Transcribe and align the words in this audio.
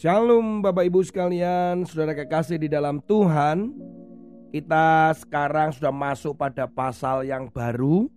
Shalom 0.00 0.64
Bapak 0.64 0.88
Ibu 0.88 1.04
sekalian, 1.04 1.84
saudara 1.84 2.16
kekasih 2.16 2.56
di 2.56 2.72
dalam 2.72 3.04
Tuhan. 3.04 3.68
Kita 4.48 5.12
sekarang 5.12 5.76
sudah 5.76 5.92
masuk 5.92 6.40
pada 6.40 6.64
pasal 6.64 7.28
yang 7.28 7.52
baru 7.52 8.08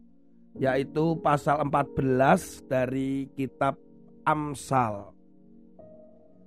yaitu 0.55 1.20
pasal 1.20 1.60
14 1.60 2.72
dari 2.72 3.27
kitab 3.36 3.76
Amsal. 4.24 5.12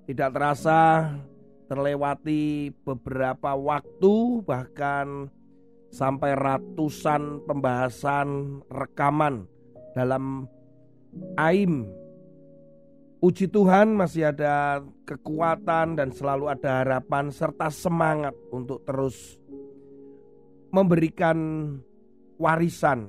Tidak 0.09 0.33
terasa 0.33 1.13
terlewati 1.69 2.73
beberapa 2.81 3.53
waktu 3.53 4.41
bahkan 4.41 5.29
sampai 5.93 6.33
ratusan 6.33 7.45
pembahasan 7.45 8.65
rekaman 8.73 9.45
dalam 9.93 10.49
AIM 11.37 12.06
Puji 13.17 13.49
Tuhan 13.49 13.97
masih 13.97 14.29
ada 14.29 14.85
kekuatan 15.09 15.97
dan 15.97 16.13
selalu 16.13 16.53
ada 16.53 16.85
harapan 16.85 17.33
serta 17.33 17.73
semangat 17.73 18.37
untuk 18.53 18.85
terus 18.85 19.41
memberikan 20.69 21.37
warisan 22.37 23.09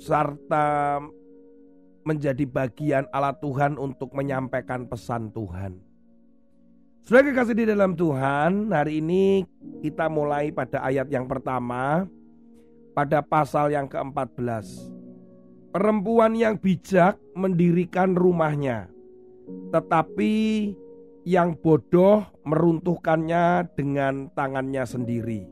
serta 0.00 0.98
menjadi 2.02 2.48
bagian 2.48 3.04
alat 3.12 3.36
Tuhan 3.38 3.76
untuk 3.76 4.10
menyampaikan 4.16 4.88
pesan 4.88 5.30
Tuhan. 5.30 5.78
Sudah 7.04 7.22
kekasih 7.22 7.54
di 7.58 7.66
dalam 7.68 7.94
Tuhan, 7.98 8.72
hari 8.72 9.02
ini 9.02 9.44
kita 9.84 10.08
mulai 10.08 10.54
pada 10.54 10.82
ayat 10.82 11.10
yang 11.12 11.28
pertama 11.28 12.06
pada 12.94 13.20
pasal 13.20 13.74
yang 13.74 13.90
ke-14. 13.90 15.01
Perempuan 15.72 16.36
yang 16.36 16.60
bijak 16.60 17.16
mendirikan 17.32 18.12
rumahnya, 18.12 18.92
tetapi 19.72 20.32
yang 21.24 21.56
bodoh 21.56 22.28
meruntuhkannya 22.44 23.72
dengan 23.72 24.28
tangannya 24.36 24.84
sendiri. 24.84 25.48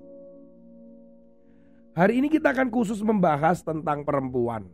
Hari 1.96 2.20
ini 2.20 2.28
kita 2.28 2.52
akan 2.52 2.68
khusus 2.68 3.00
membahas 3.00 3.64
tentang 3.64 4.04
perempuan. 4.04 4.68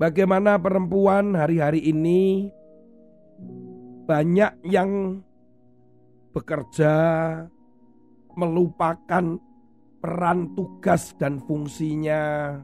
Bagaimana 0.00 0.56
perempuan 0.56 1.36
hari-hari 1.36 1.92
ini 1.92 2.48
banyak 4.08 4.64
yang 4.64 5.20
bekerja 6.32 6.94
melupakan 8.32 9.36
peran 9.98 10.54
tugas 10.54 11.12
dan 11.18 11.42
fungsinya 11.42 12.54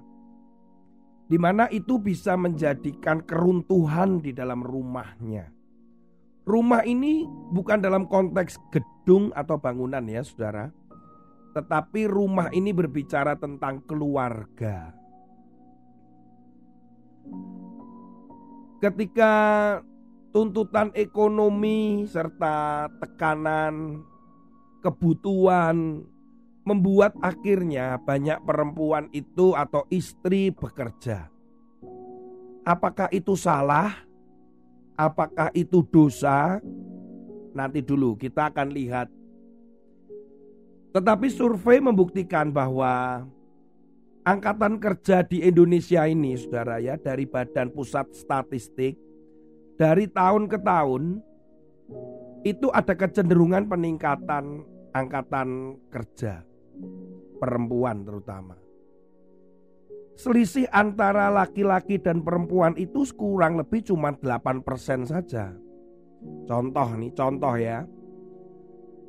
di 1.24 1.40
mana 1.40 1.68
itu 1.72 1.96
bisa 1.96 2.36
menjadikan 2.36 3.24
keruntuhan 3.24 4.20
di 4.20 4.36
dalam 4.36 4.60
rumahnya. 4.60 5.48
Rumah 6.44 6.84
ini 6.84 7.24
bukan 7.24 7.80
dalam 7.80 8.04
konteks 8.04 8.60
gedung 8.68 9.32
atau 9.32 9.56
bangunan 9.56 10.04
ya 10.04 10.20
saudara. 10.20 10.68
Tetapi 11.56 12.04
rumah 12.04 12.52
ini 12.52 12.74
berbicara 12.74 13.38
tentang 13.40 13.80
keluarga. 13.88 14.92
Ketika 18.84 19.32
tuntutan 20.34 20.92
ekonomi 20.92 22.04
serta 22.04 22.90
tekanan 23.00 24.04
kebutuhan 24.84 26.04
membuat 26.64 27.12
akhirnya 27.20 28.00
banyak 28.00 28.40
perempuan 28.42 29.12
itu 29.12 29.52
atau 29.52 29.84
istri 29.92 30.48
bekerja. 30.48 31.28
Apakah 32.64 33.12
itu 33.12 33.36
salah? 33.36 33.92
Apakah 34.96 35.52
itu 35.52 35.84
dosa? 35.84 36.58
Nanti 37.52 37.84
dulu 37.84 38.16
kita 38.16 38.48
akan 38.48 38.72
lihat. 38.72 39.12
Tetapi 40.96 41.26
survei 41.28 41.84
membuktikan 41.84 42.48
bahwa 42.48 43.26
angkatan 44.24 44.80
kerja 44.80 45.20
di 45.20 45.44
Indonesia 45.44 46.08
ini 46.08 46.32
Saudara 46.40 46.80
ya 46.80 46.96
dari 46.96 47.28
Badan 47.28 47.68
Pusat 47.68 48.16
Statistik 48.16 48.96
dari 49.76 50.08
tahun 50.08 50.48
ke 50.48 50.58
tahun 50.64 51.20
itu 52.46 52.72
ada 52.72 52.96
kecenderungan 52.96 53.68
peningkatan 53.68 54.64
angkatan 54.96 55.76
kerja 55.92 56.53
perempuan 57.38 58.04
terutama. 58.06 58.56
Selisih 60.14 60.70
antara 60.70 61.26
laki-laki 61.26 61.98
dan 61.98 62.22
perempuan 62.22 62.78
itu 62.78 63.02
kurang 63.18 63.58
lebih 63.58 63.82
cuma 63.82 64.14
8% 64.14 65.10
saja. 65.10 65.50
Contoh 66.46 66.88
nih, 66.94 67.10
contoh 67.18 67.54
ya. 67.58 67.82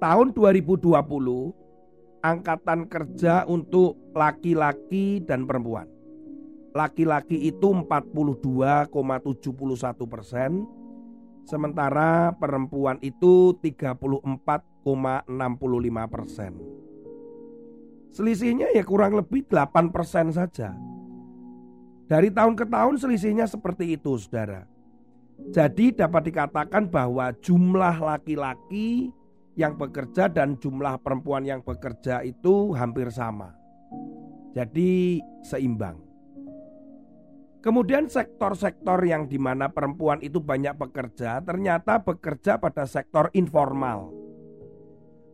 Tahun 0.02 0.28
2020 0.34 2.25
angkatan 2.25 2.90
kerja 2.90 3.46
untuk 3.46 4.02
laki-laki 4.18 5.22
dan 5.22 5.46
perempuan. 5.46 5.85
Laki-laki 6.75 7.38
itu 7.47 7.72
42,71 7.72 8.90
persen, 10.09 10.68
sementara 11.47 12.35
perempuan 12.35 13.00
itu 13.00 13.56
34,65 13.64 14.84
persen. 16.09 16.84
Selisihnya 18.16 18.72
ya 18.72 18.80
kurang 18.88 19.20
lebih 19.20 19.44
8% 19.52 19.92
saja. 20.31 20.72
Dari 22.08 22.31
tahun 22.31 22.56
ke 22.56 22.64
tahun 22.64 22.96
selisihnya 22.96 23.44
seperti 23.44 24.00
itu 24.00 24.16
saudara. 24.16 24.64
Jadi 25.52 25.92
dapat 25.92 26.31
dikatakan 26.31 26.88
bahwa 26.88 27.36
jumlah 27.44 28.00
laki-laki 28.00 29.12
yang 29.59 29.76
bekerja 29.76 30.31
dan 30.31 30.56
jumlah 30.56 30.96
perempuan 31.03 31.44
yang 31.44 31.59
bekerja 31.59 32.24
itu 32.24 32.72
hampir 32.72 33.12
sama. 33.12 33.52
Jadi 34.56 35.20
seimbang. 35.44 36.00
Kemudian 37.59 38.08
sektor-sektor 38.08 39.03
yang 39.03 39.28
di 39.28 39.36
mana 39.36 39.68
perempuan 39.68 40.24
itu 40.24 40.40
banyak 40.40 40.80
bekerja 40.80 41.44
ternyata 41.44 42.00
bekerja 42.00 42.62
pada 42.62 42.88
sektor 42.88 43.28
informal 43.36 44.25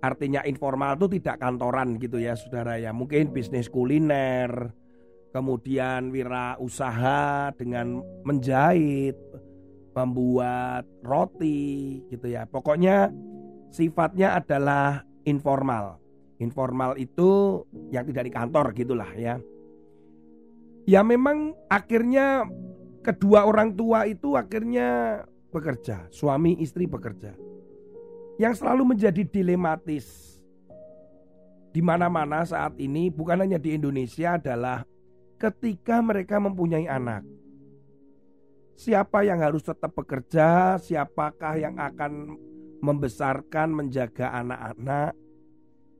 Artinya 0.02 0.42
informal 0.50 0.98
itu 0.98 1.22
tidak 1.22 1.38
kantoran 1.38 2.02
gitu 2.02 2.18
ya 2.18 2.34
saudara 2.34 2.82
ya. 2.82 2.90
Mungkin 2.90 3.30
bisnis 3.30 3.70
kuliner 3.70 4.74
Kemudian 5.32 6.12
wira 6.12 6.60
usaha 6.60 7.54
dengan 7.56 8.02
menjahit 8.28 9.16
Membuat 9.94 10.90
roti 11.06 12.02
gitu 12.10 12.28
ya. 12.34 12.50
Pokoknya 12.50 13.14
sifatnya 13.70 14.40
adalah 14.42 15.06
informal. 15.28 16.02
Informal 16.42 16.98
itu 16.98 17.62
yang 17.94 18.08
tidak 18.10 18.26
di 18.26 18.34
kantor 18.34 18.66
gitulah 18.74 19.12
ya. 19.14 19.38
Ya 20.90 21.06
memang 21.06 21.54
akhirnya 21.70 22.50
kedua 23.06 23.46
orang 23.46 23.78
tua 23.78 24.10
itu 24.10 24.34
akhirnya 24.34 25.22
bekerja 25.52 26.10
Suami 26.10 26.58
istri 26.58 26.88
bekerja 26.88 27.36
yang 28.42 28.58
selalu 28.58 28.98
menjadi 28.98 29.22
dilematis 29.22 30.42
di 31.70 31.78
mana-mana 31.78 32.42
saat 32.42 32.74
ini 32.82 33.14
bukan 33.14 33.46
hanya 33.46 33.62
di 33.62 33.78
Indonesia 33.78 34.42
adalah 34.42 34.82
ketika 35.38 36.02
mereka 36.02 36.42
mempunyai 36.42 36.90
anak. 36.90 37.22
Siapa 38.74 39.22
yang 39.22 39.46
harus 39.46 39.62
tetap 39.62 39.94
bekerja, 39.94 40.82
siapakah 40.82 41.54
yang 41.54 41.78
akan 41.78 42.34
membesarkan, 42.82 43.78
menjaga 43.78 44.34
anak-anak, 44.34 45.14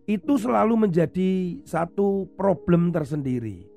itu 0.10 0.34
selalu 0.42 0.90
menjadi 0.90 1.62
satu 1.62 2.26
problem 2.34 2.90
tersendiri. 2.90 3.70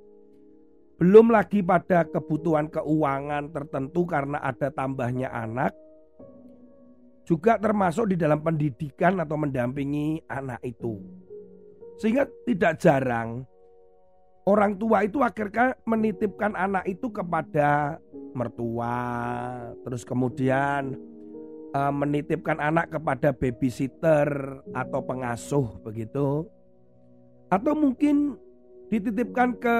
Belum 0.96 1.28
lagi 1.28 1.60
pada 1.60 2.08
kebutuhan 2.08 2.72
keuangan 2.72 3.52
tertentu 3.52 4.08
karena 4.08 4.40
ada 4.40 4.72
tambahnya 4.72 5.28
anak, 5.28 5.76
juga 7.24 7.56
termasuk 7.56 8.12
di 8.12 8.16
dalam 8.20 8.40
pendidikan 8.44 9.20
atau 9.20 9.36
mendampingi 9.40 10.24
anak 10.28 10.60
itu. 10.60 11.00
Sehingga 11.96 12.28
tidak 12.44 12.78
jarang 12.80 13.48
orang 14.44 14.76
tua 14.76 15.04
itu 15.04 15.24
akhirnya 15.24 15.76
menitipkan 15.88 16.52
anak 16.52 16.84
itu 16.84 17.08
kepada 17.08 17.96
mertua, 18.36 18.96
terus 19.84 20.04
kemudian 20.04 20.96
uh, 21.72 21.92
menitipkan 21.92 22.60
anak 22.60 22.92
kepada 22.92 23.32
babysitter 23.32 24.60
atau 24.76 25.00
pengasuh 25.00 25.80
begitu. 25.80 26.44
Atau 27.48 27.72
mungkin 27.76 28.36
dititipkan 28.92 29.56
ke 29.56 29.78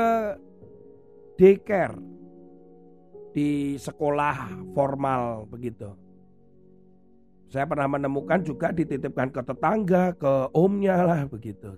daycare 1.35 1.99
di 3.35 3.75
sekolah 3.75 4.62
formal 4.73 5.50
begitu. 5.50 6.04
Saya 7.49 7.69
pernah 7.69 7.87
menemukan 7.87 8.43
juga 8.43 8.75
dititipkan 8.75 9.31
ke 9.31 9.41
tetangga, 9.44 10.17
ke 10.17 10.50
omnya 10.56 11.05
lah 11.05 11.20
begitu. 11.29 11.76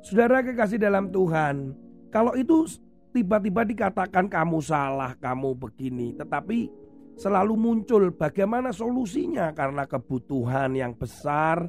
Saudara 0.00 0.40
kekasih 0.40 0.80
dalam 0.80 1.12
Tuhan, 1.12 1.76
kalau 2.08 2.32
itu 2.36 2.66
tiba-tiba 3.12 3.64
dikatakan 3.68 4.26
kamu 4.30 4.58
salah, 4.64 5.12
kamu 5.20 5.56
begini, 5.56 6.16
tetapi 6.16 6.72
selalu 7.20 7.54
muncul 7.56 8.08
bagaimana 8.16 8.72
solusinya 8.72 9.52
karena 9.52 9.84
kebutuhan 9.84 10.72
yang 10.72 10.96
besar 10.96 11.68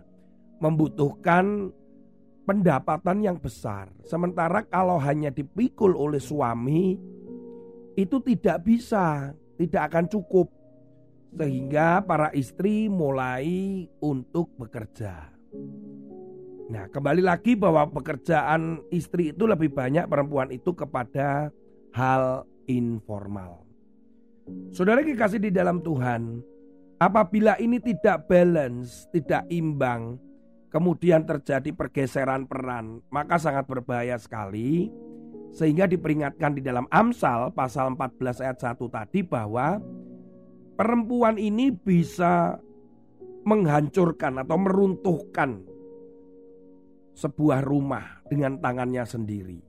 membutuhkan 0.64 1.74
pendapatan 2.46 3.24
yang 3.26 3.38
besar. 3.42 3.92
Sementara 4.08 4.64
kalau 4.64 4.96
hanya 5.02 5.34
dipikul 5.34 5.98
oleh 5.98 6.22
suami 6.22 6.96
itu 7.98 8.18
tidak 8.24 8.64
bisa, 8.64 9.36
tidak 9.60 9.92
akan 9.92 10.06
cukup. 10.08 10.48
Sehingga 11.32 12.04
para 12.04 12.28
istri 12.36 12.92
mulai 12.92 13.88
untuk 14.04 14.52
bekerja. 14.60 15.32
Nah, 16.72 16.88
kembali 16.88 17.24
lagi 17.24 17.56
bahwa 17.56 17.88
pekerjaan 17.92 18.80
istri 18.96 19.36
itu 19.36 19.44
lebih 19.44 19.72
banyak 19.76 20.08
perempuan 20.08 20.52
itu 20.56 20.72
kepada 20.72 21.52
hal 21.92 22.48
informal. 22.68 23.68
Saudara 24.72 25.04
kekasih 25.04 25.40
di 25.40 25.52
dalam 25.52 25.84
Tuhan, 25.84 26.40
apabila 27.00 27.60
ini 27.60 27.80
tidak 27.84 28.28
balance, 28.28 29.08
tidak 29.12 29.44
imbang, 29.52 30.16
kemudian 30.72 31.28
terjadi 31.28 31.76
pergeseran 31.76 32.48
peran, 32.48 33.04
maka 33.12 33.36
sangat 33.36 33.68
berbahaya 33.68 34.16
sekali. 34.16 34.88
Sehingga 35.52 35.84
diperingatkan 35.84 36.56
di 36.56 36.64
dalam 36.64 36.88
Amsal 36.88 37.52
pasal 37.52 37.92
14 38.00 38.40
ayat 38.40 38.58
1 38.64 38.88
tadi 38.88 39.20
bahwa 39.20 39.84
perempuan 40.82 41.38
ini 41.38 41.70
bisa 41.70 42.58
menghancurkan 43.46 44.42
atau 44.42 44.58
meruntuhkan 44.58 45.62
sebuah 47.14 47.62
rumah 47.62 48.26
dengan 48.26 48.58
tangannya 48.58 49.06
sendiri. 49.06 49.62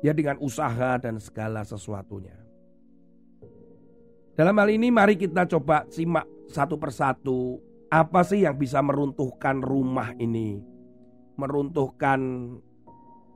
Ya 0.00 0.16
dengan 0.16 0.40
usaha 0.40 0.96
dan 0.96 1.20
segala 1.20 1.60
sesuatunya. 1.68 2.32
Dalam 4.32 4.56
hal 4.56 4.72
ini 4.72 4.88
mari 4.88 5.20
kita 5.20 5.44
coba 5.44 5.84
simak 5.92 6.24
satu 6.48 6.80
persatu 6.80 7.60
apa 7.92 8.24
sih 8.24 8.48
yang 8.48 8.56
bisa 8.56 8.80
meruntuhkan 8.80 9.60
rumah 9.60 10.16
ini. 10.16 10.64
Meruntuhkan 11.36 12.20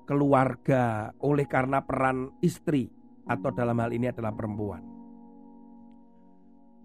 keluarga 0.08 1.12
oleh 1.20 1.44
karena 1.44 1.84
peran 1.84 2.32
istri 2.40 2.88
atau 3.28 3.52
dalam 3.52 3.76
hal 3.84 3.92
ini 3.92 4.08
adalah 4.08 4.32
perempuan. 4.32 4.93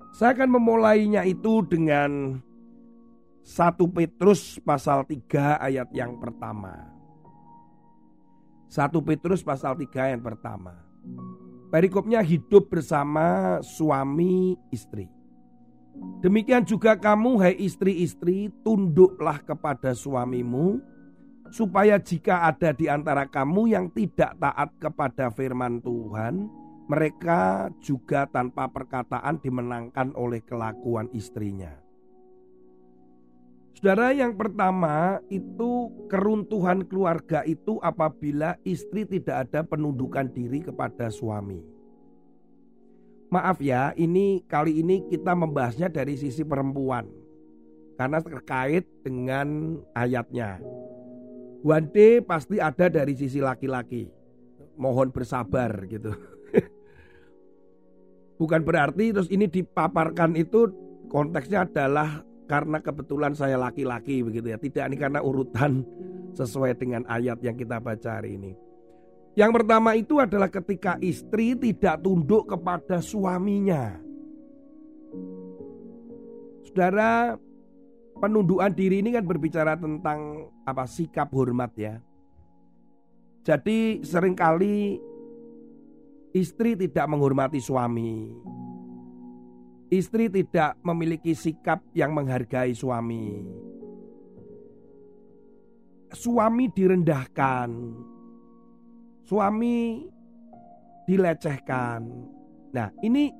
Saya 0.09 0.33
akan 0.33 0.49
memulainya 0.57 1.21
itu 1.23 1.61
dengan 1.65 2.41
1 3.45 3.95
Petrus 3.95 4.61
pasal 4.61 5.05
3 5.05 5.61
ayat 5.61 5.89
yang 5.93 6.17
pertama. 6.17 6.89
1 8.69 8.93
Petrus 9.01 9.41
pasal 9.41 9.73
3 9.73 10.13
yang 10.13 10.21
pertama. 10.21 10.77
Perikopnya 11.69 12.21
hidup 12.25 12.69
bersama 12.69 13.57
suami 13.61 14.57
istri. 14.73 15.09
Demikian 16.21 16.65
juga 16.65 16.97
kamu 16.97 17.41
hai 17.41 17.55
istri-istri 17.61 18.49
tunduklah 18.65 19.41
kepada 19.41 19.93
suamimu 19.93 20.81
supaya 21.49 21.97
jika 21.97 22.45
ada 22.49 22.73
di 22.73 22.85
antara 22.85 23.25
kamu 23.25 23.73
yang 23.73 23.85
tidak 23.89 24.37
taat 24.37 24.69
kepada 24.77 25.33
firman 25.33 25.81
Tuhan, 25.81 26.47
mereka 26.89 27.69
juga 27.77 28.25
tanpa 28.25 28.65
perkataan 28.65 29.37
dimenangkan 29.37 30.09
oleh 30.17 30.41
kelakuan 30.41 31.05
istrinya. 31.13 31.69
Saudara 33.77 34.11
yang 34.11 34.35
pertama 34.35 35.21
itu 35.29 35.87
keruntuhan 36.09 36.83
keluarga 36.83 37.45
itu 37.45 37.77
apabila 37.79 38.57
istri 38.65 39.05
tidak 39.05 39.47
ada 39.47 39.63
penundukan 39.63 40.27
diri 40.33 40.65
kepada 40.65 41.13
suami. 41.13 41.63
Maaf 43.29 43.61
ya, 43.61 43.93
ini 43.93 44.41
kali 44.49 44.81
ini 44.81 45.05
kita 45.05 45.37
membahasnya 45.37 45.93
dari 45.93 46.17
sisi 46.17 46.41
perempuan. 46.41 47.05
Karena 47.95 48.17
terkait 48.19 48.89
dengan 49.05 49.77
ayatnya. 49.93 50.57
Wante 51.61 52.25
pasti 52.25 52.57
ada 52.57 52.89
dari 52.89 53.13
sisi 53.13 53.37
laki-laki. 53.37 54.09
Mohon 54.75 55.13
bersabar 55.13 55.85
gitu. 55.85 56.11
Bukan 58.39 58.63
berarti 58.63 59.11
terus 59.11 59.27
ini 59.27 59.51
dipaparkan 59.51 60.31
itu 60.39 60.71
konteksnya 61.11 61.67
adalah 61.67 62.23
karena 62.47 62.79
kebetulan 62.79 63.35
saya 63.35 63.59
laki-laki 63.59 64.23
begitu 64.23 64.55
ya. 64.55 64.57
Tidak 64.57 64.87
ini 64.87 64.95
karena 64.95 65.19
urutan 65.19 65.83
sesuai 66.39 66.79
dengan 66.79 67.03
ayat 67.11 67.43
yang 67.43 67.59
kita 67.59 67.83
baca 67.83 68.23
hari 68.23 68.39
ini. 68.39 68.55
Yang 69.35 69.51
pertama 69.61 69.93
itu 69.93 70.17
adalah 70.17 70.47
ketika 70.47 70.95
istri 71.03 71.53
tidak 71.53 71.99
tunduk 71.99 72.47
kepada 72.47 73.03
suaminya. 73.03 73.99
Saudara, 76.65 77.35
penundukan 78.19 78.71
diri 78.71 79.03
ini 79.03 79.15
kan 79.15 79.23
berbicara 79.27 79.79
tentang 79.79 80.49
apa 80.63 80.87
sikap 80.87 81.27
hormat 81.31 81.71
ya. 81.75 81.99
Jadi 83.47 84.03
sering 84.03 84.35
kali 84.35 84.99
istri 86.33 86.77
tidak 86.77 87.05
menghormati 87.09 87.57
suami. 87.61 88.29
Istri 89.89 90.29
tidak 90.29 90.77
memiliki 90.85 91.33
sikap 91.33 91.81
yang 91.97 92.13
menghargai 92.13 92.77
suami. 92.77 93.41
Suami 96.13 96.65
direndahkan. 96.69 97.69
Suami 99.25 100.05
dilecehkan. 101.09 102.05
Nah, 102.69 102.93
ini 103.01 103.33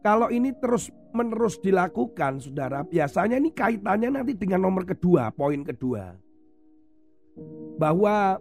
kalau 0.00 0.32
ini 0.32 0.56
terus 0.56 0.88
menerus 1.12 1.60
dilakukan, 1.60 2.40
saudara, 2.40 2.82
biasanya 2.88 3.36
ini 3.36 3.52
kaitannya 3.52 4.16
nanti 4.16 4.32
dengan 4.32 4.64
nomor 4.64 4.88
kedua, 4.88 5.28
poin 5.30 5.60
kedua. 5.60 6.16
Bahwa 7.76 8.40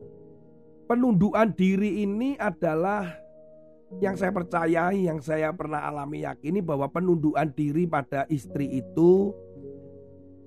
penundukan 0.87 1.51
diri 1.51 2.03
ini 2.03 2.39
adalah 2.39 3.20
yang 3.99 4.15
saya 4.15 4.31
percayai, 4.31 5.11
yang 5.11 5.19
saya 5.19 5.51
pernah 5.51 5.83
alami 5.83 6.23
yakini 6.23 6.63
bahwa 6.63 6.87
penundukan 6.87 7.51
diri 7.51 7.83
pada 7.83 8.23
istri 8.31 8.79
itu 8.79 9.35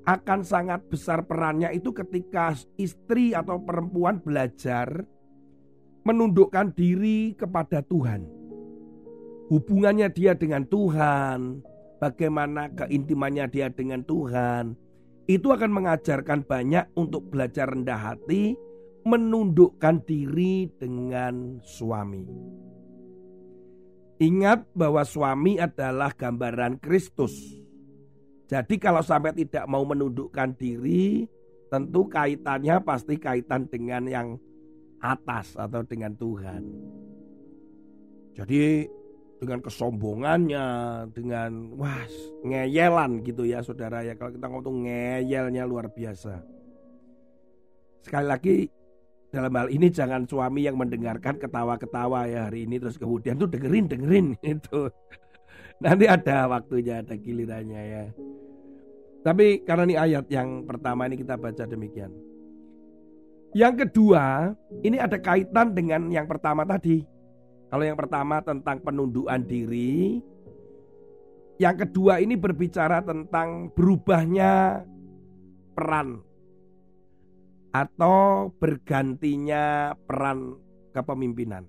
akan 0.04 0.40
sangat 0.44 0.84
besar 0.88 1.24
perannya 1.24 1.72
itu 1.72 1.92
ketika 1.92 2.56
istri 2.80 3.36
atau 3.36 3.60
perempuan 3.60 4.20
belajar 4.20 5.04
menundukkan 6.04 6.72
diri 6.76 7.32
kepada 7.36 7.80
Tuhan. 7.84 8.28
Hubungannya 9.48 10.08
dia 10.12 10.32
dengan 10.36 10.64
Tuhan, 10.68 11.60
bagaimana 12.00 12.72
keintimannya 12.72 13.48
dia 13.48 13.68
dengan 13.72 14.04
Tuhan, 14.04 14.76
itu 15.24 15.48
akan 15.52 15.72
mengajarkan 15.72 16.44
banyak 16.44 16.84
untuk 16.96 17.32
belajar 17.32 17.72
rendah 17.72 18.12
hati, 18.12 18.56
menundukkan 19.04 20.04
diri 20.04 20.68
dengan 20.76 21.60
suami. 21.64 22.24
Ingat 24.22 24.70
bahwa 24.78 25.02
suami 25.02 25.58
adalah 25.58 26.14
gambaran 26.14 26.78
Kristus. 26.78 27.34
Jadi 28.46 28.78
kalau 28.78 29.02
sampai 29.02 29.34
tidak 29.34 29.66
mau 29.66 29.82
menundukkan 29.82 30.54
diri, 30.54 31.26
tentu 31.66 32.06
kaitannya 32.06 32.78
pasti 32.86 33.18
kaitan 33.18 33.66
dengan 33.66 34.06
yang 34.06 34.28
atas 35.02 35.58
atau 35.58 35.82
dengan 35.82 36.14
Tuhan. 36.14 36.62
Jadi 38.38 38.86
dengan 39.42 39.58
kesombongannya, 39.60 40.66
dengan 41.10 41.74
wah 41.74 42.06
ngeyelan 42.46 43.26
gitu 43.26 43.42
ya 43.42 43.60
saudara 43.66 44.06
ya. 44.06 44.14
Kalau 44.14 44.30
kita 44.30 44.46
ngomong 44.46 44.86
ngeyelnya 44.86 45.66
luar 45.66 45.90
biasa. 45.90 46.38
Sekali 48.04 48.26
lagi 48.28 48.54
dalam 49.34 49.50
hal 49.58 49.66
ini 49.66 49.90
jangan 49.90 50.22
suami 50.30 50.70
yang 50.70 50.78
mendengarkan 50.78 51.42
ketawa-ketawa 51.42 52.30
ya 52.30 52.46
hari 52.46 52.70
ini 52.70 52.78
terus 52.78 52.94
kemudian 52.94 53.34
tuh 53.34 53.50
dengerin 53.50 53.90
dengerin 53.90 54.26
itu 54.54 54.86
nanti 55.82 56.06
ada 56.06 56.46
waktunya 56.46 57.02
ada 57.02 57.18
gilirannya 57.18 57.82
ya. 57.82 58.04
Tapi 59.26 59.66
karena 59.66 59.82
ini 59.88 59.96
ayat 59.98 60.26
yang 60.30 60.62
pertama 60.62 61.10
ini 61.10 61.18
kita 61.18 61.34
baca 61.34 61.64
demikian. 61.66 62.12
Yang 63.54 63.86
kedua, 63.86 64.52
ini 64.82 64.98
ada 64.98 65.16
kaitan 65.16 65.72
dengan 65.72 66.10
yang 66.10 66.26
pertama 66.28 66.66
tadi. 66.66 67.06
Kalau 67.70 67.84
yang 67.86 67.98
pertama 67.98 68.42
tentang 68.44 68.82
penundukan 68.82 69.40
diri, 69.46 70.20
yang 71.58 71.74
kedua 71.78 72.18
ini 72.18 72.34
berbicara 72.34 73.00
tentang 73.00 73.70
berubahnya 73.72 74.82
peran 75.74 76.22
atau 77.74 78.54
bergantinya 78.62 79.98
peran 80.06 80.54
kepemimpinan. 80.94 81.66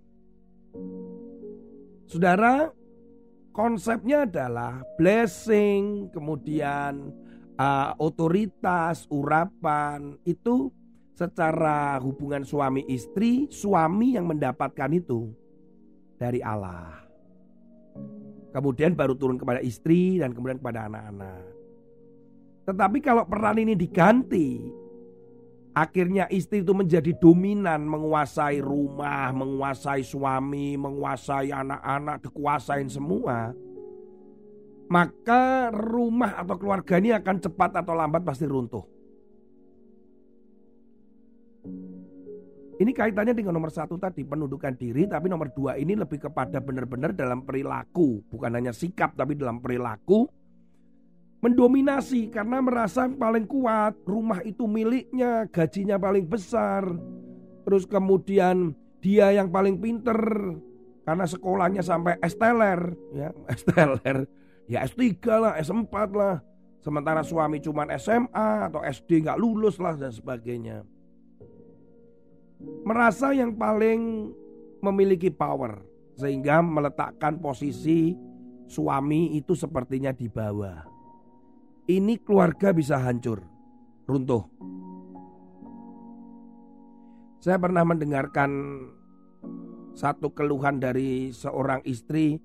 Saudara, 2.05 2.69
konsepnya 3.49 4.29
adalah 4.29 4.85
blessing, 5.01 6.13
kemudian 6.13 7.09
uh, 7.57 7.97
otoritas, 7.97 9.09
urapan 9.09 10.13
itu 10.29 10.69
secara 11.17 11.97
hubungan 11.97 12.45
suami 12.45 12.85
istri, 12.85 13.49
suami 13.49 14.13
yang 14.13 14.29
mendapatkan 14.29 14.93
itu 14.93 15.33
dari 16.21 16.45
Allah. 16.45 17.01
Kemudian 18.53 18.93
baru 18.93 19.17
turun 19.17 19.41
kepada 19.41 19.59
istri 19.65 20.21
dan 20.21 20.37
kemudian 20.37 20.61
kepada 20.61 20.85
anak-anak. 20.85 21.43
Tetapi 22.69 22.97
kalau 23.01 23.25
peran 23.25 23.57
ini 23.59 23.73
diganti, 23.73 24.61
akhirnya 25.75 26.25
istri 26.31 26.63
itu 26.63 26.71
menjadi 26.71 27.11
dominan, 27.19 27.83
menguasai 27.83 28.63
rumah, 28.63 29.35
menguasai 29.35 30.01
suami, 30.07 30.79
menguasai 30.79 31.51
anak-anak, 31.51 32.23
dikuasain 32.23 32.87
semua. 32.87 33.51
Maka 34.87 35.69
rumah 35.75 36.39
atau 36.39 36.55
keluarga 36.55 36.95
ini 36.97 37.11
akan 37.11 37.35
cepat 37.43 37.83
atau 37.83 37.93
lambat 37.93 38.23
pasti 38.23 38.47
runtuh. 38.47 38.85
Ini 42.75 42.91
kaitannya 42.91 43.31
dengan 43.31 43.55
nomor 43.55 43.71
satu 43.71 43.95
tadi 43.95 44.27
penundukan 44.27 44.75
diri, 44.75 45.07
tapi 45.07 45.31
nomor 45.31 45.47
dua 45.55 45.79
ini 45.79 45.95
lebih 45.95 46.27
kepada 46.27 46.59
benar-benar 46.59 47.15
dalam 47.15 47.47
perilaku, 47.47 48.19
bukan 48.27 48.51
hanya 48.51 48.75
sikap 48.75 49.15
tapi 49.15 49.39
dalam 49.39 49.63
perilaku 49.63 50.27
mendominasi 51.45 52.33
karena 52.33 52.57
merasa 52.57 53.05
paling 53.05 53.45
kuat, 53.45 53.93
rumah 54.01 54.41
itu 54.41 54.65
miliknya, 54.65 55.45
gajinya 55.53 56.01
paling 56.01 56.25
besar, 56.25 56.89
terus 57.61 57.85
kemudian 57.85 58.73
dia 58.97 59.29
yang 59.29 59.53
paling 59.53 59.77
pinter 59.77 60.17
karena 61.05 61.25
sekolahnya 61.29 61.85
sampai 61.85 62.17
esteler, 62.25 62.97
ya 63.13 63.29
esteler, 63.53 64.25
ya 64.65 64.89
S3 64.89 65.05
lah, 65.37 65.53
S4 65.61 65.95
lah, 66.17 66.41
sementara 66.81 67.21
suami 67.21 67.61
cuma 67.61 67.85
SMA 68.01 68.49
atau 68.65 68.81
SD 68.81 69.29
nggak 69.29 69.37
lulus 69.37 69.77
lah 69.77 69.93
dan 69.93 70.09
sebagainya. 70.09 70.81
Merasa 72.89 73.37
yang 73.37 73.53
paling 73.53 74.33
memiliki 74.81 75.29
power 75.29 75.85
sehingga 76.17 76.65
meletakkan 76.65 77.37
posisi 77.37 78.17
suami 78.65 79.37
itu 79.37 79.53
sepertinya 79.53 80.09
di 80.09 80.25
bawah. 80.25 80.94
Ini 81.85 82.17
keluarga 82.25 82.73
bisa 82.73 82.97
hancur, 82.97 83.45
runtuh. 84.09 84.41
Saya 87.37 87.61
pernah 87.61 87.85
mendengarkan 87.85 88.49
satu 89.93 90.33
keluhan 90.33 90.81
dari 90.81 91.29
seorang 91.29 91.85
istri 91.85 92.41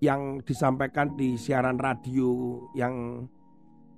yang 0.00 0.40
disampaikan 0.48 1.12
di 1.12 1.36
siaran 1.36 1.76
radio 1.76 2.56
yang 2.72 3.28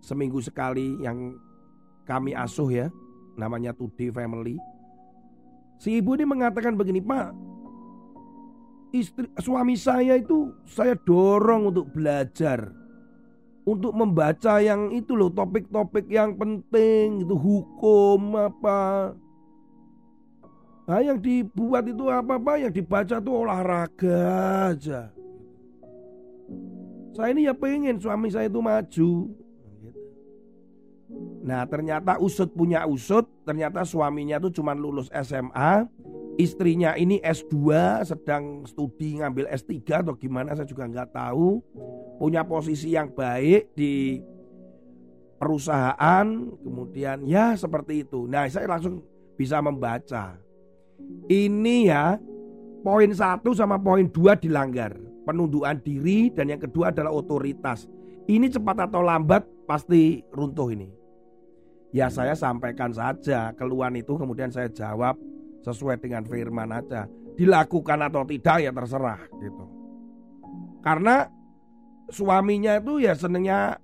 seminggu 0.03 0.43
sekali 0.43 0.99
yang 0.99 1.39
kami 2.03 2.35
asuh 2.35 2.67
ya, 2.67 2.87
namanya 3.39 3.71
Today 3.79 4.11
Family. 4.11 4.59
Si 5.79 6.03
ibu 6.03 6.19
ini 6.19 6.27
mengatakan 6.27 6.75
begini, 6.75 6.99
Pak, 6.99 7.31
istri 8.91 9.31
suami 9.39 9.79
saya 9.79 10.19
itu 10.19 10.51
saya 10.67 10.99
dorong 10.99 11.71
untuk 11.71 11.87
belajar 11.95 12.82
untuk 13.63 13.93
membaca 13.95 14.59
yang 14.59 14.91
itu 14.91 15.15
loh 15.15 15.31
topik-topik 15.31 16.11
yang 16.11 16.35
penting 16.35 17.23
itu 17.23 17.35
hukum 17.35 18.35
apa. 18.35 19.15
Nah 20.83 20.99
yang 20.99 21.23
dibuat 21.23 21.87
itu 21.87 22.11
apa 22.11 22.37
apa 22.37 22.53
yang 22.59 22.73
dibaca 22.75 23.17
itu 23.23 23.31
olahraga 23.31 24.23
aja. 24.75 25.01
Saya 27.13 27.29
ini 27.31 27.47
ya 27.47 27.55
pengen 27.55 28.03
suami 28.03 28.33
saya 28.33 28.51
itu 28.51 28.59
maju. 28.59 29.13
Nah 31.43 31.63
ternyata 31.67 32.19
usut 32.19 32.51
punya 32.51 32.89
usut 32.89 33.29
Ternyata 33.43 33.83
suaminya 33.83 34.39
tuh 34.39 34.55
cuma 34.55 34.71
lulus 34.71 35.11
SMA 35.11 35.87
Istrinya 36.43 36.99
ini 36.99 37.23
S2 37.23 37.55
sedang 38.03 38.67
studi 38.67 39.23
ngambil 39.23 39.47
S3 39.47 40.03
atau 40.03 40.19
gimana 40.19 40.59
saya 40.59 40.67
juga 40.67 40.91
nggak 40.91 41.15
tahu. 41.15 41.63
Punya 42.19 42.43
posisi 42.43 42.99
yang 42.99 43.15
baik 43.15 43.71
di 43.79 44.19
perusahaan 45.39 46.27
Kemudian 46.63 47.23
ya 47.31 47.55
seperti 47.55 48.03
itu. 48.03 48.27
Nah 48.27 48.51
saya 48.51 48.67
langsung 48.67 49.07
bisa 49.39 49.63
membaca. 49.63 50.35
Ini 51.31 51.77
ya 51.87 52.19
poin 52.83 53.11
satu 53.15 53.55
sama 53.55 53.79
poin 53.79 54.11
dua 54.11 54.35
dilanggar. 54.35 54.99
Penundukan 55.23 55.79
diri 55.79 56.35
dan 56.35 56.51
yang 56.51 56.59
kedua 56.59 56.91
adalah 56.91 57.15
otoritas. 57.15 57.87
Ini 58.27 58.51
cepat 58.51 58.91
atau 58.91 58.99
lambat 58.99 59.47
pasti 59.63 60.27
runtuh 60.35 60.75
ini. 60.75 60.91
Ya 61.95 62.11
saya 62.11 62.35
sampaikan 62.35 62.91
saja 62.91 63.55
keluhan 63.55 63.95
itu 63.95 64.19
kemudian 64.19 64.51
saya 64.51 64.67
jawab 64.67 65.15
sesuai 65.63 66.03
dengan 66.03 66.27
firman 66.27 66.71
aja. 66.75 67.07
Dilakukan 67.33 67.99
atau 68.05 68.23
tidak 68.29 68.57
ya 68.61 68.71
terserah 68.71 69.21
gitu. 69.41 69.65
Karena 70.83 71.31
suaminya 72.13 72.77
itu 72.77 73.01
ya 73.01 73.17
senengnya 73.17 73.81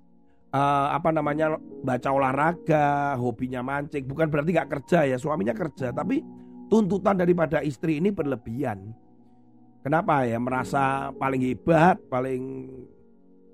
uh, 0.53 0.87
apa 0.93 1.09
namanya 1.09 1.57
baca 1.81 2.09
olahraga, 2.11 3.15
hobinya 3.17 3.63
mancing. 3.63 4.05
Bukan 4.05 4.29
berarti 4.29 4.53
nggak 4.53 4.71
kerja 4.79 5.09
ya, 5.09 5.17
suaminya 5.17 5.55
kerja, 5.55 5.95
tapi 5.95 6.21
tuntutan 6.69 7.17
daripada 7.17 7.63
istri 7.65 7.97
ini 7.97 8.13
berlebihan. 8.13 8.93
Kenapa 9.79 10.27
ya 10.27 10.37
merasa 10.37 11.09
paling 11.15 11.41
hebat, 11.41 11.97
paling 12.11 12.67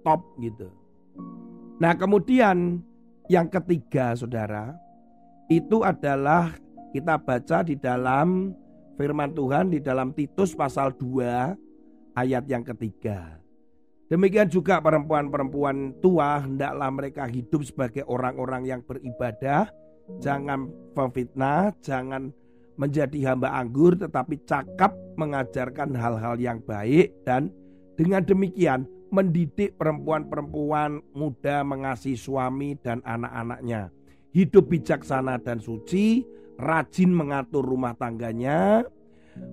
top 0.02 0.26
gitu. 0.42 0.74
Nah 1.78 1.94
kemudian 1.94 2.82
yang 3.30 3.48
ketiga 3.50 4.18
saudara 4.18 4.74
itu 5.50 5.86
adalah 5.86 6.58
kita 6.96 7.20
baca 7.20 7.60
di 7.60 7.76
dalam 7.76 8.56
firman 8.96 9.36
Tuhan 9.36 9.68
di 9.68 9.84
dalam 9.84 10.16
Titus 10.16 10.56
pasal 10.56 10.96
2 10.96 12.16
ayat 12.16 12.48
yang 12.48 12.64
ketiga. 12.64 13.44
Demikian 14.08 14.48
juga 14.48 14.80
perempuan-perempuan 14.80 16.00
tua 16.00 16.40
hendaklah 16.48 16.88
mereka 16.96 17.28
hidup 17.28 17.68
sebagai 17.68 18.08
orang-orang 18.08 18.64
yang 18.64 18.80
beribadah, 18.80 19.68
jangan 20.24 20.72
pemfitnah, 20.96 21.76
jangan 21.84 22.32
menjadi 22.80 23.34
hamba 23.36 23.52
anggur 23.60 24.00
tetapi 24.00 24.40
cakap 24.48 24.96
mengajarkan 25.20 25.92
hal-hal 26.00 26.40
yang 26.40 26.64
baik 26.64 27.12
dan 27.28 27.52
dengan 28.00 28.24
demikian 28.24 28.88
mendidik 29.12 29.76
perempuan-perempuan 29.76 31.04
muda 31.12 31.66
mengasihi 31.68 32.16
suami 32.16 32.80
dan 32.80 33.04
anak-anaknya. 33.04 33.92
Hidup 34.36 34.68
bijaksana 34.68 35.40
dan 35.40 35.64
suci, 35.64 36.28
rajin 36.60 37.12
mengatur 37.12 37.64
rumah 37.64 37.96
tangganya, 37.96 38.84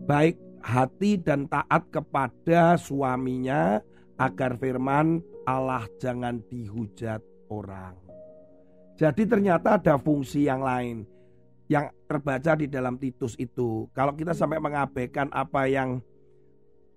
baik 0.06 0.38
hati 0.62 1.18
dan 1.18 1.50
taat 1.50 1.90
kepada 1.90 2.78
suaminya 2.78 3.82
agar 4.18 4.54
firman 4.58 5.18
Allah 5.42 5.86
jangan 5.98 6.38
dihujat 6.46 7.22
orang. 7.50 7.98
Jadi 8.94 9.26
ternyata 9.26 9.82
ada 9.82 9.98
fungsi 9.98 10.46
yang 10.46 10.62
lain 10.62 11.02
yang 11.66 11.90
terbaca 12.06 12.54
di 12.54 12.70
dalam 12.70 13.00
Titus 13.00 13.34
itu. 13.40 13.88
Kalau 13.90 14.14
kita 14.14 14.36
sampai 14.36 14.62
mengabaikan 14.62 15.32
apa 15.32 15.66
yang 15.66 15.98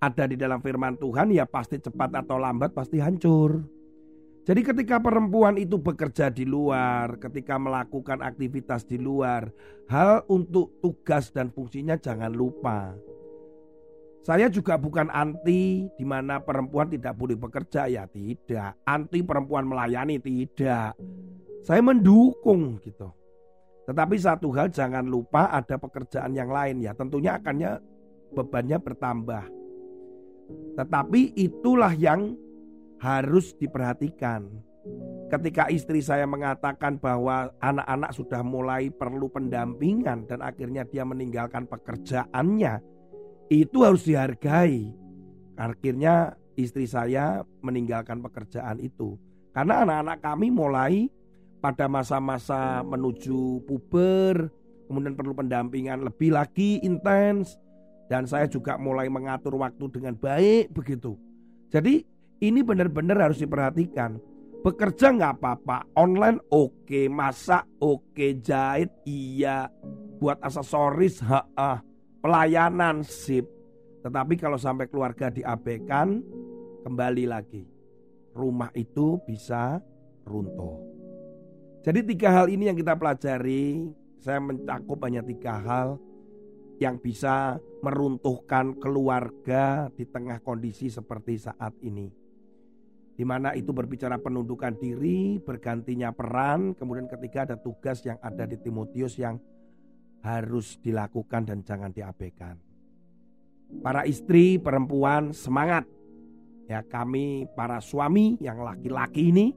ada 0.03 0.29
di 0.29 0.35
dalam 0.38 0.59
firman 0.62 1.00
Tuhan 1.00 1.31
ya 1.33 1.47
pasti 1.50 1.81
cepat 1.81 2.13
atau 2.21 2.38
lambat 2.38 2.75
pasti 2.75 3.01
hancur. 3.01 3.63
Jadi 4.45 4.61
ketika 4.61 5.01
perempuan 5.01 5.57
itu 5.57 5.81
bekerja 5.81 6.29
di 6.29 6.45
luar, 6.45 7.17
ketika 7.17 7.57
melakukan 7.57 8.21
aktivitas 8.21 8.85
di 8.85 9.01
luar, 9.01 9.49
hal 9.89 10.21
untuk 10.29 10.77
tugas 10.85 11.33
dan 11.33 11.49
fungsinya 11.49 11.97
jangan 11.97 12.29
lupa. 12.29 12.93
Saya 14.21 14.45
juga 14.49 14.77
bukan 14.77 15.09
anti 15.09 15.89
di 15.97 16.05
mana 16.05 16.37
perempuan 16.41 16.89
tidak 16.93 17.17
boleh 17.17 17.33
bekerja 17.33 17.89
ya 17.89 18.05
tidak. 18.05 18.77
Anti 18.85 19.25
perempuan 19.25 19.65
melayani 19.65 20.21
tidak. 20.21 20.93
Saya 21.65 21.81
mendukung 21.81 22.77
gitu. 22.85 23.09
Tetapi 23.89 24.15
satu 24.17 24.53
hal 24.53 24.69
jangan 24.69 25.05
lupa 25.09 25.49
ada 25.49 25.77
pekerjaan 25.81 26.37
yang 26.37 26.53
lain 26.53 26.85
ya. 26.85 26.93
Tentunya 26.93 27.41
akannya 27.41 27.81
bebannya 28.33 28.77
bertambah. 28.77 29.45
Tetapi 30.77 31.33
itulah 31.33 31.93
yang 31.97 32.44
harus 33.01 33.55
diperhatikan. 33.57 34.47
ketika 35.25 35.65
istri 35.73 35.97
saya 35.97 36.29
mengatakan 36.29 37.01
bahwa 37.01 37.49
anak-anak 37.57 38.13
sudah 38.13 38.45
mulai 38.45 38.93
perlu 38.93 39.25
pendampingan 39.25 40.29
dan 40.29 40.45
akhirnya 40.45 40.85
dia 40.85 41.01
meninggalkan 41.01 41.65
pekerjaannya, 41.65 42.77
itu 43.49 43.77
harus 43.81 44.05
dihargai. 44.05 44.93
Akhirnya 45.57 46.37
istri 46.53 46.85
saya 46.85 47.41
meninggalkan 47.65 48.21
pekerjaan 48.21 48.77
itu 48.77 49.17
karena 49.55 49.87
anak-anak 49.87 50.19
kami 50.19 50.51
mulai 50.51 51.07
pada 51.63 51.87
masa-masa 51.87 52.83
menuju 52.83 53.63
puber, 53.63 54.51
kemudian 54.91 55.15
perlu 55.15 55.31
pendampingan 55.31 56.03
lebih 56.03 56.35
lagi 56.35 56.83
intens 56.83 57.55
dan 58.11 58.27
saya 58.27 58.51
juga 58.51 58.75
mulai 58.75 59.07
mengatur 59.07 59.55
waktu 59.55 59.87
dengan 59.87 60.19
baik 60.19 60.75
begitu. 60.75 61.15
Jadi 61.71 62.03
ini 62.44 62.63
benar-benar 62.63 63.30
harus 63.30 63.39
diperhatikan 63.39 64.20
Bekerja 64.65 65.13
nggak 65.13 65.38
apa-apa, 65.38 65.94
online 65.94 66.42
oke, 66.50 66.89
okay. 66.89 67.06
masak 67.06 67.70
oke, 67.77 68.01
okay. 68.18 68.42
jahit 68.42 68.89
iya, 69.06 69.70
buat 70.18 70.42
aksesoris, 70.42 71.22
ha 71.22 71.46
-ha. 71.54 71.86
pelayanan 72.18 73.06
sip. 73.06 73.46
Tetapi 74.01 74.34
kalau 74.42 74.58
sampai 74.58 74.89
keluarga 74.89 75.30
diabaikan, 75.30 76.18
kembali 76.82 77.30
lagi. 77.30 77.62
Rumah 78.34 78.74
itu 78.74 79.22
bisa 79.30 79.77
runtuh. 80.25 80.82
Jadi 81.86 82.01
tiga 82.01 82.34
hal 82.34 82.50
ini 82.50 82.65
yang 82.65 82.77
kita 82.82 82.98
pelajari, 82.98 83.86
saya 84.18 84.42
mencakup 84.42 84.98
hanya 85.06 85.22
tiga 85.22 85.62
hal 85.62 86.01
yang 86.82 86.98
bisa 86.98 87.62
meruntuhkan 87.86 88.74
keluarga 88.82 89.94
di 89.94 90.10
tengah 90.10 90.42
kondisi 90.42 90.89
seperti 90.89 91.38
saat 91.38 91.77
ini 91.86 92.25
di 93.15 93.24
mana 93.24 93.55
itu 93.55 93.72
berbicara 93.72 94.19
penundukan 94.19 94.75
diri, 94.75 95.39
bergantinya 95.39 96.12
peran, 96.12 96.75
kemudian 96.75 97.07
ketika 97.07 97.48
ada 97.48 97.55
tugas 97.55 98.03
yang 98.03 98.19
ada 98.19 98.43
di 98.43 98.60
Timotius 98.60 99.15
yang 99.15 99.39
harus 100.19 100.75
dilakukan 100.84 101.48
dan 101.48 101.63
jangan 101.63 101.95
diabaikan. 101.95 102.60
Para 103.79 104.03
istri, 104.03 104.60
perempuan, 104.60 105.31
semangat. 105.31 105.88
Ya, 106.65 106.81
kami 106.81 107.45
para 107.53 107.77
suami 107.77 108.41
yang 108.41 108.65
laki-laki 108.65 109.29
ini 109.29 109.53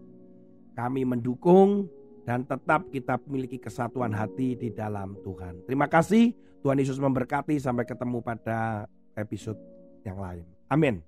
kami 0.77 1.03
mendukung 1.03 1.91
dan 2.29 2.45
tetap 2.45 2.87
kita 2.93 3.17
memiliki 3.27 3.59
kesatuan 3.59 4.12
hati 4.12 4.55
di 4.55 4.71
dalam 4.71 5.17
Tuhan. 5.25 5.65
Terima 5.67 5.88
kasih. 5.91 6.37
Tuhan 6.61 6.79
Yesus 6.79 7.00
memberkati 7.00 7.57
sampai 7.57 7.88
ketemu 7.88 8.21
pada 8.21 8.85
episode 9.17 9.59
yang 10.05 10.21
lain. 10.21 10.45
Amin. 10.69 11.08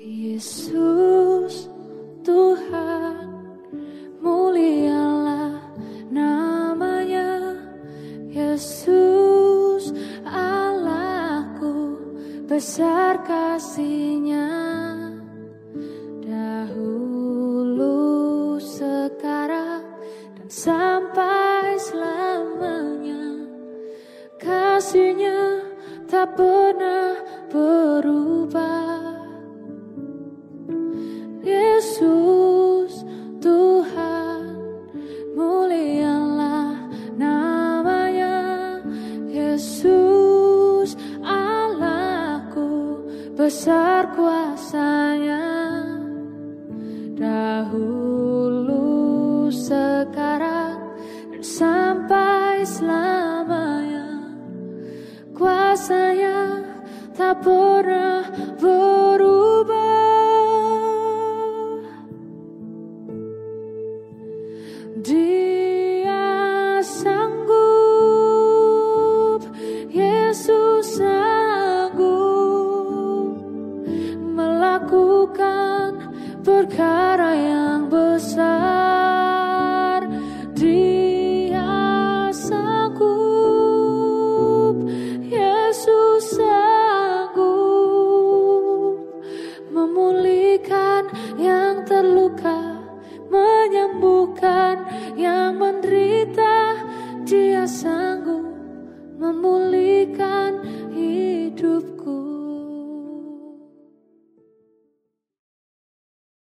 Yesus 0.00 1.68
Tuhan 2.24 3.28
mulialah 4.24 5.60
namanya. 6.08 7.60
Yesus 8.32 9.92
Allahku 10.24 12.00
besar 12.48 13.20
kasihnya 13.28 14.09
Allahku 43.50 43.66
besar 43.66 44.14
kuasanya 44.14 44.39
perkara 76.40 76.80
yang 76.80 76.89